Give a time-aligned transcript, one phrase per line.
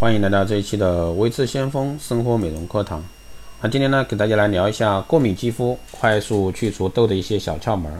[0.00, 3.04] 欢迎来到这一期的微智先锋生活美容课堂。
[3.60, 7.92] 那今天呢，给大家来聊一下过敏肌肤快速去除痘的一些小窍门。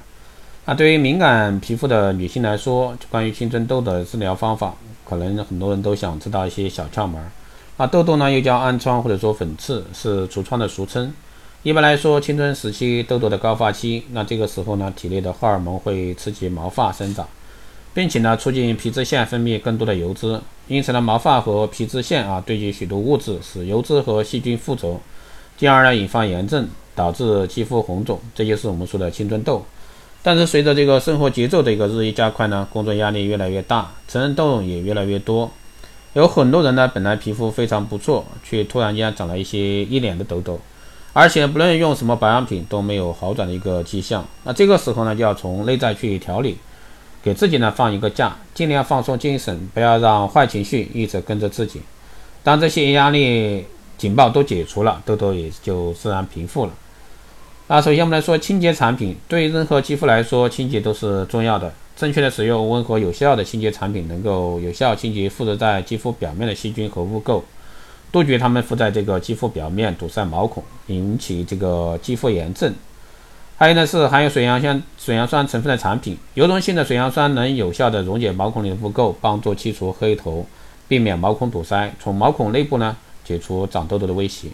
[0.65, 4.75] 那对于敏感皮肤的女性来说，关于青春痘的治疗方法，
[5.05, 7.23] 可能很多人都想知道一些小窍门。
[7.77, 11.13] 那痘痘呢，又叫暗疮或者说粉刺，是痤疮的俗称。
[11.63, 17.29] 一般来说，青春时期痘痘的高发期，那这个时候呢，体内的荷尔蒙会刺激毛发生长。
[17.93, 20.41] 并且呢，促进皮脂腺分泌更多的油脂，
[20.71, 25.01] 因此呢，毛发和皮脂腺啊堆积许多物质，使油脂和细菌附着，
[25.57, 29.65] 进而呢引发炎症，导致肌肤红肿，这就是我们说的青春痘。
[30.23, 35.51] 但是随着这个生活节奏的一个日益加快呢，工作压力越来越大，成人痘也越来越多，
[36.13, 40.61] 有很多人呢本来皮肤非常不错，却突然间长了一些一脸的痘痘，
[41.13, 44.25] 而且不论用什么保养品都没有好转的一个迹象。
[44.45, 46.57] 那这个时候呢，就要从内在去调理。
[47.23, 51.81] 给自己呢放一个假，尽量放松精神，不要让坏情绪一直跟着自己。
[52.43, 53.65] 当这些压力
[53.99, 56.73] 警报都解除了，痘痘也就自然平复了。
[57.67, 61.73] 那首先我们来说清洁产品，对于任何肌肤来说，清洁都是重要的。
[61.95, 67.43] 正确的使用温和有效的清洁产品，能够有效清洁附着在肌肤表面的细菌和污垢，
[68.11, 72.75] 杜绝它们附在这个肌肤表面堵塞毛孔，引起这个肌肤炎症。
[73.61, 80.47] 还有呢是含有水杨酸水杨酸成分的产品，油溶性的水杨酸能有效的溶解毛孔里的污垢，帮助去除黑头，
[80.89, 84.49] 避免毛孔堵塞，从毛孔内部呢解除长痘痘的威胁。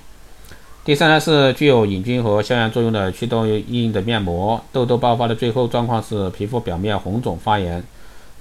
[0.84, 7.80] 第三呢是具有抑菌和消炎作用的祛痘印的面膜，痘痘爆发的最后状况是皮肤表面红肿发炎，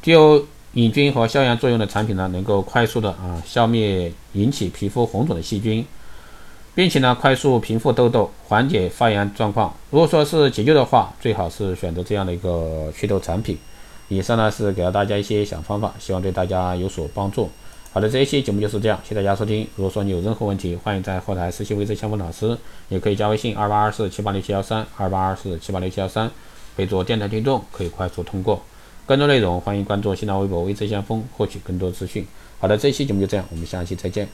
[0.02, 0.44] 具有
[0.74, 5.86] 抑菌和消炎作用的产品呢，能够快速的啊消灭引起皮肤红肿的细菌。
[6.76, 9.74] 并且呢，快速平复痘痘，缓解发炎状况。
[9.90, 13.58] 如果说是急救的话，最好是选择这样的一个祛痘产品。
[14.10, 17.50] 以上呢是给了大家一些小方法，希望对大家有所帮助。
[17.92, 19.66] 好的，这一期节目就是这样，谢谢大家收听。
[19.78, 22.58] 如果说你有任何问题，欢迎在后台私信微之相锋老师，
[22.90, 26.30] 也可以加微信二八二四七八六七幺三二八二四七八六七幺三，
[26.76, 28.62] 备注电台听众，可以快速通过。
[29.06, 32.28] 更多内容欢迎关注新浪微博微之相锋，获取更多资讯。
[32.60, 34.28] 好的，这一期节目就这样，我们下期再见。